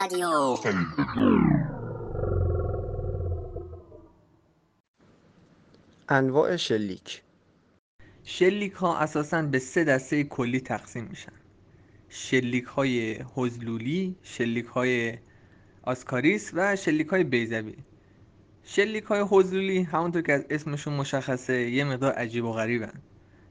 رادیو 0.00 0.56
انواع 6.08 6.56
شلیک. 6.56 7.22
شلیک 8.24 8.72
ها 8.72 8.98
اساسا 8.98 9.42
به 9.42 9.58
سه 9.58 9.84
دسته 9.84 10.24
کلی 10.24 10.60
تقسیم 10.60 11.04
میشن. 11.04 11.32
شلیک 12.08 12.64
های 12.64 13.24
هزلولی 13.36 14.16
شلیک 14.22 14.66
های 14.66 15.18
آسکاریس 15.82 16.50
و 16.54 16.76
شلیک 16.76 17.08
های 17.08 17.24
بیزوی 17.24 17.76
شلیک 18.64 19.04
های 19.04 19.24
هزلولی 19.32 19.82
همونطور 19.82 20.22
که 20.22 20.32
از 20.32 20.44
اسمشون 20.50 20.94
مشخصه 20.94 21.70
یه 21.70 21.84
مقدار 21.84 22.12
عجیب 22.12 22.44
و 22.44 22.52
غریبن. 22.52 23.02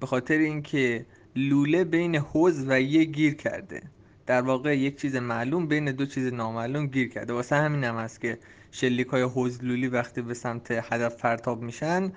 به 0.00 0.06
خاطر 0.06 0.38
اینکه 0.38 1.06
لوله 1.36 1.84
بین 1.84 2.16
حوز 2.16 2.64
و 2.68 2.80
یه 2.80 3.04
گیر 3.04 3.34
کرده. 3.34 3.82
در 4.26 4.42
واقع 4.42 4.78
یک 4.78 5.00
چیز 5.00 5.16
معلوم 5.16 5.66
بین 5.66 5.92
دو 5.92 6.06
چیز 6.06 6.32
نامعلوم 6.32 6.86
گیر 6.86 7.08
کرده. 7.08 7.32
واسه 7.32 7.56
همین 7.56 7.84
هم 7.84 7.96
هست 7.96 8.20
که 8.20 8.38
شلیک 8.70 9.06
های 9.06 9.22
حوزلولی 9.22 9.88
وقتی 9.88 10.22
به 10.22 10.34
سمت 10.34 10.70
هدف 10.70 11.16
پرتاب 11.16 11.62
میشن 11.62 12.12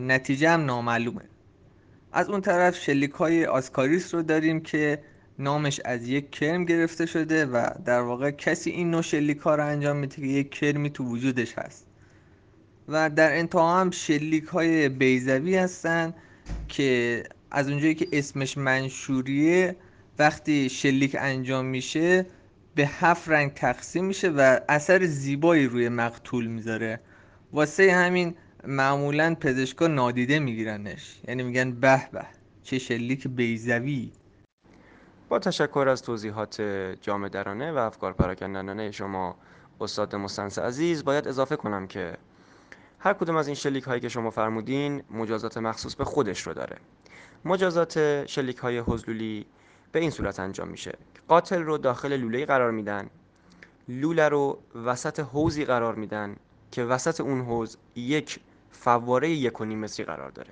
نتیجه 0.00 0.50
هم 0.50 0.64
نامعلومه. 0.64 1.22
از 2.12 2.28
اون 2.28 2.40
طرف 2.40 2.76
شلیک 2.76 3.10
های 3.10 3.46
آسکاریس 3.46 4.14
رو 4.14 4.22
داریم 4.22 4.60
که 4.60 5.02
نامش 5.38 5.80
از 5.84 6.08
یک 6.08 6.30
کرم 6.30 6.64
گرفته 6.64 7.06
شده 7.06 7.46
و 7.46 7.70
در 7.84 8.00
واقع 8.00 8.30
کسی 8.30 8.70
این 8.70 8.90
نوع 8.90 9.02
شلیک 9.02 9.38
ها 9.38 9.54
رو 9.54 9.66
انجام 9.66 9.96
میده 9.96 10.16
که 10.16 10.22
یک 10.22 10.50
کرمی 10.50 10.90
تو 10.90 11.04
وجودش 11.04 11.58
هست. 11.58 11.86
و 12.88 13.10
در 13.10 13.38
انتها 13.38 13.80
هم 13.80 13.90
شلیک 13.90 14.44
های 14.44 14.88
بیزوی 14.88 15.56
هستن 15.56 16.14
که 16.68 17.22
از 17.50 17.68
اونجایی 17.68 17.94
که 17.94 18.08
اسمش 18.12 18.58
منشوریه 18.58 19.76
وقتی 20.18 20.68
شلیک 20.68 21.16
انجام 21.18 21.64
میشه 21.64 22.26
به 22.74 22.86
هفت 22.86 23.28
رنگ 23.28 23.54
تقسیم 23.54 24.04
میشه 24.04 24.28
و 24.28 24.60
اثر 24.68 25.04
زیبایی 25.04 25.66
روی 25.66 25.88
مقتول 25.88 26.46
می‌ذاره. 26.46 27.00
واسه 27.52 27.92
همین 27.92 28.34
معمولا 28.66 29.34
پزشکا 29.40 29.86
نادیده 29.86 30.38
میگیرنش. 30.38 31.20
یعنی 31.28 31.42
میگن 31.42 31.72
به 31.72 32.08
به 32.12 32.26
چه 32.62 32.78
شلیک 32.78 33.28
بیزوی. 33.28 34.12
با 35.28 35.38
تشکر 35.38 35.88
از 35.88 36.02
توضیحات 36.02 36.60
جامع 37.00 37.28
درانه 37.28 37.72
و 37.72 37.76
افکار 37.76 38.12
پراکندنانه 38.12 38.90
شما 38.90 39.36
استاد 39.80 40.14
مستنس 40.14 40.58
عزیز 40.58 41.04
باید 41.04 41.28
اضافه 41.28 41.56
کنم 41.56 41.86
که 41.86 42.16
هر 42.98 43.12
کدوم 43.12 43.36
از 43.36 43.46
این 43.46 43.54
شلیک 43.54 43.84
هایی 43.84 44.00
که 44.00 44.08
شما 44.08 44.30
فرمودین 44.30 45.02
مجازات 45.10 45.58
مخصوص 45.58 45.94
به 45.94 46.04
خودش 46.04 46.46
رو 46.46 46.54
داره. 46.54 46.76
مجازات 47.44 48.26
شلیک 48.26 48.56
های 48.56 48.78
حضلولی 48.78 49.46
به 49.94 50.00
این 50.00 50.10
صورت 50.10 50.40
انجام 50.40 50.68
میشه. 50.68 50.92
قاتل 51.28 51.62
رو 51.62 51.78
داخل 51.78 52.16
لوله 52.16 52.46
قرار 52.46 52.70
میدن. 52.70 53.10
لوله 53.88 54.28
رو 54.28 54.58
وسط 54.84 55.20
حوزی 55.20 55.64
قرار 55.64 55.94
میدن 55.94 56.36
که 56.70 56.84
وسط 56.84 57.20
اون 57.20 57.40
حوز 57.40 57.76
یک 57.96 58.40
فواره 58.70 59.30
یک 59.30 59.60
و 59.60 59.64
نیم 59.64 59.78
متری 59.78 60.06
قرار 60.06 60.30
داره. 60.30 60.50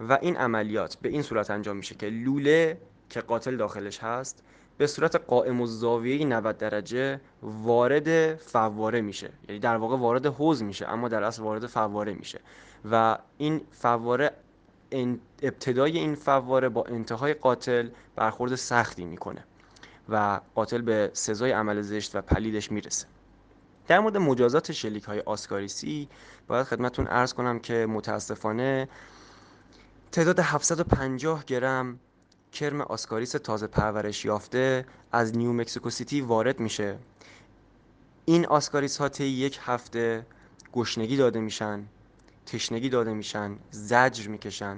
و 0.00 0.18
این 0.22 0.36
عملیات 0.36 0.96
به 0.96 1.08
این 1.08 1.22
صورت 1.22 1.50
انجام 1.50 1.76
میشه 1.76 1.94
که 1.94 2.06
لوله 2.06 2.78
که 3.10 3.20
قاتل 3.20 3.56
داخلش 3.56 3.98
هست 3.98 4.42
به 4.78 4.86
صورت 4.86 5.16
قائم 5.16 5.60
و 5.60 5.66
زاویه 5.66 6.24
90 6.24 6.58
درجه 6.58 7.20
وارد 7.42 8.36
فواره 8.36 9.00
میشه. 9.00 9.30
یعنی 9.48 9.60
در 9.60 9.76
واقع 9.76 9.96
وارد 9.96 10.26
حوز 10.26 10.62
میشه 10.62 10.88
اما 10.88 11.08
در 11.08 11.22
اصل 11.22 11.42
وارد 11.42 11.66
فواره 11.66 12.14
میشه. 12.14 12.40
و 12.90 13.18
این 13.38 13.60
فواره 13.70 14.32
ابتدای 15.42 15.98
این 15.98 16.14
فواره 16.14 16.68
با 16.68 16.84
انتهای 16.84 17.34
قاتل 17.34 17.88
برخورد 18.16 18.54
سختی 18.54 19.04
می‌کنه 19.04 19.44
و 20.08 20.40
قاتل 20.54 20.80
به 20.82 21.10
سزای 21.12 21.50
عمل 21.50 21.80
زشت 21.82 22.16
و 22.16 22.20
پلیدش 22.20 22.72
می‌رسه. 22.72 23.06
در 23.88 24.00
مورد 24.00 24.16
مجازات 24.16 24.72
شلیک 24.72 25.04
های 25.04 25.20
آسکاریسی 25.20 26.08
باید 26.46 26.66
خدمتون 26.66 27.06
ارز 27.08 27.32
کنم 27.34 27.58
که 27.58 27.86
متاسفانه 27.86 28.88
تعداد 30.12 30.40
750 30.40 31.44
گرم 31.44 31.98
کرم 32.52 32.80
آسکاریس 32.80 33.30
تازه 33.32 33.66
پرورش 33.66 34.24
یافته 34.24 34.86
از 35.12 35.36
نیو 35.36 35.52
مکسیکو 35.52 35.90
سیتی 35.90 36.20
وارد 36.20 36.60
میشه. 36.60 36.98
این 38.24 38.46
آسکاریس 38.46 38.96
ها 38.96 39.08
طی 39.08 39.24
یک 39.24 39.60
هفته 39.62 40.26
گشنگی 40.72 41.16
داده 41.16 41.40
میشن. 41.40 41.84
تشنگی 42.48 42.88
داده 42.88 43.12
میشن 43.12 43.56
زجر 43.70 44.28
می‌کشن 44.28 44.76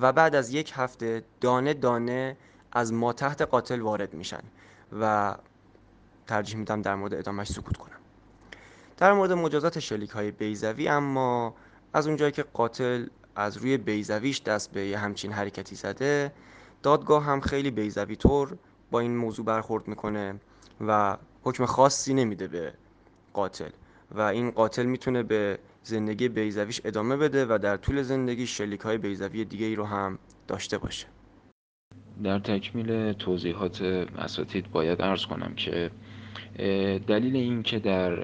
و 0.00 0.12
بعد 0.12 0.34
از 0.34 0.54
یک 0.54 0.72
هفته 0.76 1.22
دانه 1.40 1.74
دانه 1.74 2.36
از 2.72 2.92
ما 2.92 3.12
تحت 3.12 3.42
قاتل 3.42 3.80
وارد 3.80 4.14
میشن 4.14 4.42
و 5.00 5.34
ترجیح 6.26 6.56
میدم 6.56 6.82
در 6.82 6.94
مورد 6.94 7.14
ادامهش 7.14 7.48
سکوت 7.48 7.76
کنم. 7.76 7.96
در 8.96 9.12
مورد 9.12 9.32
مجازات 9.32 9.78
شلیک 9.78 10.10
های 10.10 10.30
بیزوی 10.30 10.88
اما 10.88 11.54
از 11.92 12.06
اونجایی 12.06 12.32
که 12.32 12.42
قاتل 12.42 13.06
از 13.36 13.56
روی 13.56 13.76
بیزویش 13.76 14.42
دست 14.42 14.72
به 14.72 14.86
یه 14.86 14.98
همچین 14.98 15.32
حرکتی 15.32 15.74
زده 15.76 16.32
دادگاه 16.82 17.24
هم 17.24 17.40
خیلی 17.40 17.70
بیزوی 17.70 18.16
طور 18.16 18.56
با 18.90 19.00
این 19.00 19.16
موضوع 19.16 19.44
برخورد 19.44 19.88
می‌کنه 19.88 20.40
و 20.86 21.16
حکم 21.42 21.66
خاصی 21.66 22.14
نمیده 22.14 22.48
به 22.48 22.74
قاتل 23.32 23.70
و 24.10 24.20
این 24.20 24.50
قاتل 24.50 24.86
می‌تونه 24.86 25.22
به 25.22 25.58
زندگی 25.82 26.28
بیزویش 26.28 26.80
ادامه 26.84 27.16
بده 27.16 27.46
و 27.46 27.58
در 27.62 27.76
طول 27.76 28.02
زندگی 28.02 28.46
شلیک 28.46 28.80
های 28.80 28.98
بیزوی 28.98 29.44
دیگه 29.44 29.66
ای 29.66 29.74
رو 29.74 29.84
هم 29.84 30.18
داشته 30.48 30.78
باشه. 30.78 31.06
در 32.22 32.38
تکمیل 32.38 33.12
توضیحات 33.12 33.82
اساتید 34.18 34.70
باید 34.70 35.02
ارز 35.02 35.26
کنم 35.26 35.54
که 35.54 35.90
دلیل 37.06 37.36
این 37.36 37.62
که 37.62 37.78
در 37.78 38.14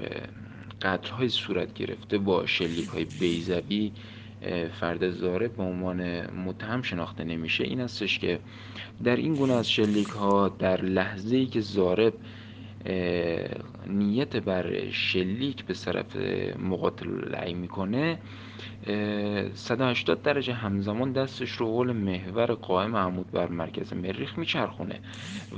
قتل 0.83 1.11
های 1.11 1.29
صورت 1.29 1.75
گرفته 1.75 2.19
با 2.19 2.47
شلیک 2.47 2.89
های 2.89 3.05
بیزوی 3.05 3.93
فرد 4.81 5.11
زارب 5.11 5.57
به 5.57 5.63
عنوان 5.63 6.31
متهم 6.31 6.83
شناخته 6.83 7.25
نمیشه 7.25 7.65
این 7.65 7.81
استش 7.81 8.19
که 8.19 8.39
در 9.05 9.17
این 9.17 9.35
گونه 9.35 9.53
از 9.53 9.71
شلیک 9.71 10.09
ها 10.09 10.49
در 10.49 10.83
لحظه 10.83 11.37
ای 11.37 11.47
که 11.47 11.61
زارب 11.61 12.15
نیت 13.87 14.37
بر 14.37 14.91
شلیک 14.91 15.65
به 15.65 15.75
طرف 15.75 16.17
مقاتل 16.59 17.09
لعی 17.09 17.55
می‌کنه. 17.55 18.19
180 19.55 20.23
درجه 20.23 20.53
همزمان 20.53 21.13
دستش 21.13 21.51
رو 21.51 21.67
قول 21.67 21.93
محور 21.93 22.47
قائم 22.47 22.97
عمود 22.97 23.31
بر 23.31 23.49
مرکز 23.49 23.93
مریخ 23.93 24.39
میچرخونه 24.39 25.01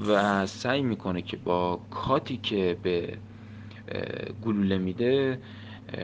و 0.08 0.46
سعی 0.46 0.82
می‌کنه 0.82 1.22
که 1.22 1.36
با 1.36 1.80
کاتی 1.90 2.36
که 2.36 2.76
به 2.82 3.18
گلوله 4.44 4.78
میده 4.78 5.40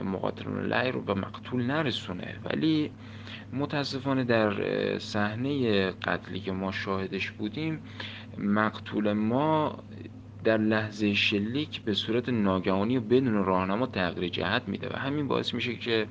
مقاتل 0.05 0.67
لعی 0.67 0.93
رو 0.93 1.01
به 1.01 1.15
مقتول 1.15 1.63
نرسونه. 1.63 2.37
ولی 2.45 2.91
متاسفانه 3.53 4.25
در 4.25 4.99
صحنه 4.99 5.91
قتلی 5.91 6.41
که 6.41 6.53
ما 6.53 6.73
شاهدش 6.73 7.31
بودیم 7.31 7.81
مقتول 8.39 9.13
ما 9.13 9.79
در 10.45 10.59
لحظه 10.59 11.15
شلیک 11.15 11.83
به 11.83 11.95
صورت 11.95 12.29
ناگهانی 12.29 12.97
و 12.97 13.01
بدون 13.01 13.45
راهنما 13.45 13.87
تغییر 13.87 14.29
جهت 14.29 14.63
میده 14.67 14.89
و 14.89 14.97
همین 14.97 15.29
باعث 15.29 15.55
میشه 15.55 15.77
که 15.77 16.07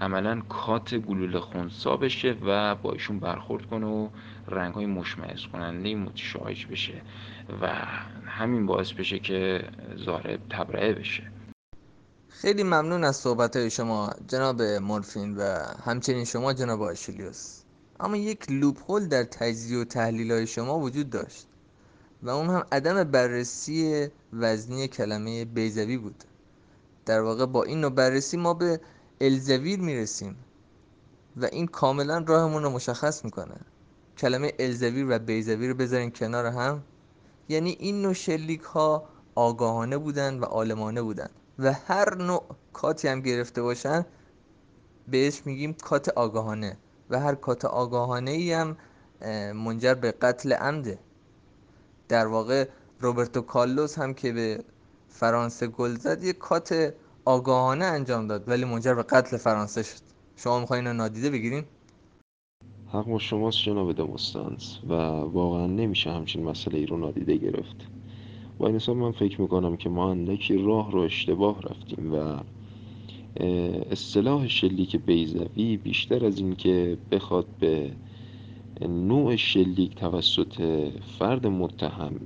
عملا 0.00 0.40
کات 0.48 0.94
گلوله 0.94 1.40
خونسا 1.40 1.96
بشه 1.96 2.36
و 2.46 2.74
با 2.74 2.92
ایشون 2.92 3.20
برخورد 3.20 3.66
کنه 3.66 3.86
و 3.86 4.08
رنگ 4.48 4.74
های 4.74 4.86
مشمعز 4.86 5.46
کننده 5.52 5.94
متشایج 5.94 6.66
بشه 6.66 7.02
و 7.62 7.68
همین 8.26 8.66
باعث 8.66 8.92
بشه 8.92 9.18
که 9.18 9.64
زارب 9.96 10.40
تبرئه 10.50 10.92
بشه. 10.92 11.22
خیلی 12.28 12.62
ممنون 12.62 13.04
از 13.04 13.16
صحبت 13.16 13.56
های 13.56 13.70
شما 13.70 14.10
جناب 14.28 14.62
مورفین 14.62 15.36
و 15.36 15.42
همچنین 15.84 16.24
شما 16.24 16.52
جناب 16.52 16.82
آشیلیوس. 16.82 17.62
اما 18.00 18.16
یک 18.16 18.50
لوپ 18.50 18.90
هول 18.90 19.08
در 19.08 19.24
تجزیه 19.24 19.78
و 19.78 19.84
تحلیل 19.84 20.32
های 20.32 20.46
شما 20.46 20.78
وجود 20.78 21.10
داشت. 21.10 21.46
و 22.26 22.30
اون 22.30 22.46
هم 22.46 22.66
عدم 22.72 23.04
بررسی 23.04 24.08
وزنی 24.32 24.88
کلمه 24.88 25.44
بیزوی 25.44 25.96
بود. 25.96 26.24
در 27.06 27.20
واقع 27.20 27.46
با 27.46 27.62
این 27.62 27.80
نوع 27.80 27.90
بررسی 27.90 28.36
ما 28.36 28.54
به 28.54 28.80
الزویر 29.20 29.80
می‌رسیم 29.80 30.36
و 31.36 31.44
این 31.44 31.66
کاملا 31.66 32.24
راهمون 32.26 32.62
رو 32.62 32.70
مشخص 32.70 33.24
می‌کنه. 33.24 33.54
کلمه 34.18 34.52
الزویر 34.58 35.06
و 35.08 35.18
بیزویر 35.18 35.70
رو 35.70 35.76
بذارین 35.76 36.10
کنار 36.10 36.46
هم. 36.46 36.82
یعنی 37.48 37.76
این 37.80 38.02
نوع 38.02 38.12
شلیک 38.12 38.62
ها 38.62 39.08
آگاهانه 39.34 39.98
بودن 39.98 40.38
و 40.38 40.44
عالمانه 40.44 41.02
بودن 41.02 41.28
و 41.58 41.72
هر 41.72 42.14
نوع 42.14 42.44
کاتی 42.72 43.08
هم 43.08 43.20
گرفته 43.20 43.62
باشن 43.62 44.06
بهش 45.08 45.42
میگیم 45.44 45.72
کات 45.72 46.08
آگاهانه 46.08 46.76
و 47.10 47.20
هر 47.20 47.34
کات 47.34 47.64
آگاهانه 47.64 48.30
ای 48.30 48.52
هم 48.52 48.76
منجر 49.52 49.94
به 49.94 50.12
قتل 50.12 50.52
عمده. 50.52 50.98
در 52.08 52.26
واقع 52.26 52.68
روبرتو 53.00 53.40
کالوس 53.40 53.98
هم 53.98 54.14
که 54.14 54.32
به 54.32 54.64
فرانسه 55.08 55.66
گل 55.66 55.94
زد 55.94 56.24
یک 56.24 56.38
کات 56.38 56.94
آگاهانه 57.24 57.84
انجام 57.84 58.26
داد 58.26 58.48
ولی 58.48 58.64
منجر 58.64 58.94
به 58.94 59.02
قتل 59.02 59.36
فرانسه 59.36 59.82
شد. 59.82 60.00
شما 60.36 60.60
می‌خواین 60.60 60.86
اینو 60.86 60.96
نادیده 60.96 61.30
بگیرین؟ 61.30 61.64
حق 62.92 63.06
با 63.06 63.18
شماست 63.18 63.58
جناب 63.58 63.92
دموستانس 63.92 64.78
و 64.88 64.94
واقعا 65.32 65.66
نمیشه 65.66 66.10
همچین 66.10 66.44
مسئله 66.44 66.78
ای 66.78 66.86
رو 66.86 66.96
نادیده 66.96 67.36
گرفت. 67.36 67.76
با 68.58 68.66
این 68.66 68.76
حساب 68.76 68.96
من 68.96 69.12
فکر 69.12 69.40
می‌کنم 69.40 69.76
که 69.76 69.88
ما 69.88 70.10
اندکی 70.10 70.58
راه 70.58 70.92
رو 70.92 71.00
اشتباه 71.00 71.62
رفتیم 71.62 72.14
و 72.14 72.38
اصطلاح 73.90 74.48
شلیک 74.48 74.96
بیزوی 74.96 75.76
بیشتر 75.76 76.26
از 76.26 76.38
این 76.38 76.56
که 76.56 76.98
بخواد 77.10 77.46
به 77.60 77.90
نوع 78.80 79.36
شلیک 79.36 79.94
توسط 79.94 80.62
فرد 81.18 81.46
متهم 81.46 82.20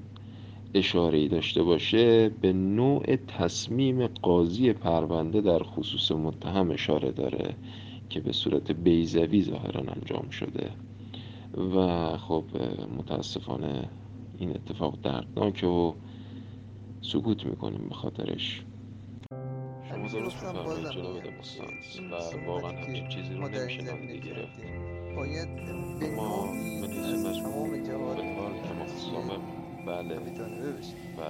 اشاره 0.74 1.28
داشته 1.28 1.62
باشه 1.62 2.28
به 2.28 2.52
نوع 2.52 3.16
تصمیم 3.16 4.06
قاضی 4.06 4.72
پرونده 4.72 5.40
در 5.40 5.62
خصوص 5.62 6.12
متهم 6.12 6.70
اشاره 6.70 7.12
داره 7.12 7.54
که 8.08 8.20
به 8.20 8.32
صورت 8.32 8.72
بیزوی 8.72 9.42
ظاهرا 9.42 9.80
انجام 9.80 10.30
شده. 10.30 10.70
و 11.74 12.16
خب 12.16 12.44
متاسفانه 12.98 13.88
این 14.38 14.50
اتفاق 14.50 14.98
دردناکه 15.02 15.66
و 15.66 15.92
سکوت 17.02 17.46
می‌کنیم 17.46 17.88
به 17.88 17.94
خاطرش. 17.94 18.62
شما 19.88 20.08
درست 20.08 20.44
میفرمایید 20.44 20.90
جناب 20.90 21.20
دموستانس 21.20 22.00
و 22.12 22.46
واقعا 22.46 22.70
همچین 22.70 23.08
چیزی 23.08 23.34
رو 23.34 23.48
نمیشه 23.48 23.82
نادیده 23.82 24.16
گرفت 24.16 24.60
باید 25.16 25.48
به 26.00 26.16
ما 26.16 26.48
تمام 26.80 27.74
حال 28.36 28.52
تمام 28.62 29.40
بله. 29.86 30.18
و 31.18 31.20